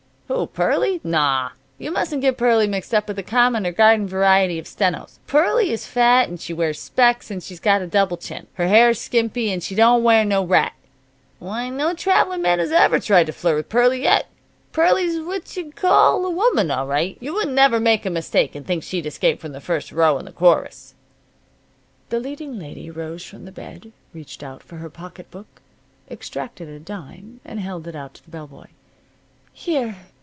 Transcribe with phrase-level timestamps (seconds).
[0.33, 0.47] "Who?
[0.47, 1.01] Pearlie?
[1.03, 1.49] Naw.
[1.77, 5.19] You mustn't get Pearlie mixed with the common or garden variety of stenos.
[5.27, 8.47] Pearlie is fat, and she wears specs and she's got a double chin.
[8.53, 10.71] Her hair is skimpy and she don't wear no rat.
[11.41, 14.29] W'y no traveling man has ever tried to flirt with Pearlie yet.
[14.71, 17.17] Pearlie's what you'd call a woman, all right.
[17.19, 20.23] You wouldn't never make a mistake and think she'd escaped from the first row in
[20.23, 20.93] the chorus."
[22.07, 25.61] The leading lady rose from the bed, reached out for her pocket book,
[26.09, 28.67] extracted a dime, and held it out to the bell boy.
[29.51, 29.97] "Here.